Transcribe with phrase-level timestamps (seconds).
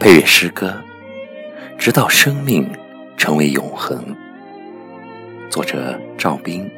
[0.00, 0.82] 配乐诗歌，
[1.76, 2.66] 直到生命
[3.18, 4.02] 成为永恒。
[5.50, 6.70] 作者：赵斌，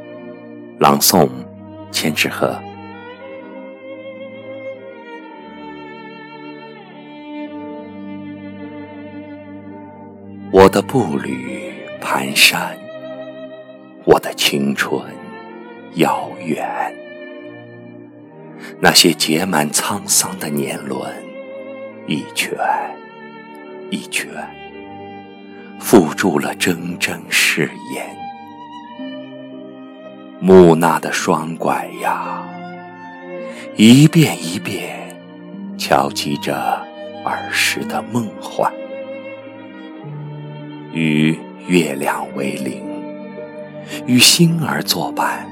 [0.81, 1.31] 朗诵：
[1.93, 2.61] 千纸鹤。
[10.51, 12.73] 我的步履蹒跚，
[14.05, 15.01] 我的青春
[15.95, 16.93] 遥远，
[18.81, 21.01] 那些结满沧桑的年轮，
[22.09, 22.51] 一圈。
[23.93, 24.27] 一圈，
[25.79, 28.07] 付诸了铮铮誓言。
[30.41, 32.43] 木讷的双拐呀，
[33.77, 35.15] 一遍一遍
[35.77, 36.83] 敲击着
[37.23, 38.73] 儿时的梦幻。
[40.95, 42.83] 与月亮为邻，
[44.07, 45.47] 与星儿作伴，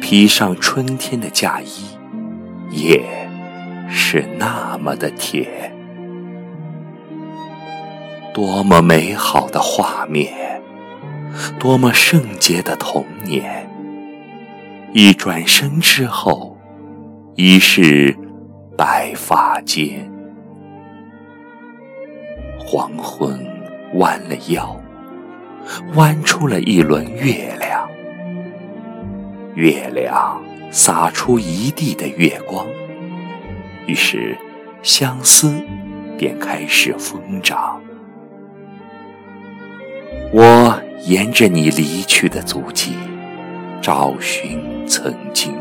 [0.00, 1.84] 披上春天的嫁衣，
[2.70, 3.02] 夜
[3.90, 5.78] 是那么的甜。
[8.32, 10.62] 多么美好的画面，
[11.58, 13.68] 多么圣洁的童年！
[14.92, 16.56] 一转身之后，
[17.34, 18.16] 已是
[18.76, 20.08] 白发间。
[22.58, 23.44] 黄昏
[23.94, 24.80] 弯了腰，
[25.94, 27.88] 弯出了一轮月亮，
[29.54, 32.64] 月亮洒出一地的月光，
[33.86, 34.38] 于是
[34.84, 35.52] 相思
[36.16, 37.79] 便开始疯长。
[40.32, 42.94] 我沿着你离去的足迹，
[43.82, 45.52] 找寻曾经。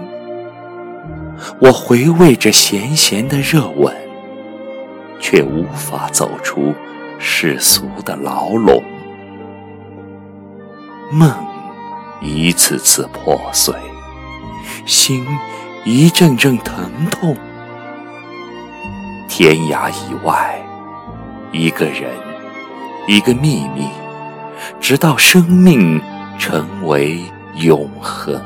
[1.59, 3.91] 我回味着咸咸的热吻，
[5.19, 6.75] 却无法走出
[7.17, 8.83] 世俗的牢笼。
[11.11, 11.33] 梦
[12.21, 13.73] 一次次破碎，
[14.85, 15.25] 心
[15.83, 17.35] 一阵阵疼痛。
[19.27, 20.61] 天涯以外，
[21.51, 22.11] 一个人，
[23.07, 23.87] 一个秘密。
[24.79, 26.01] 直到生命
[26.37, 27.19] 成为
[27.55, 28.41] 永恒。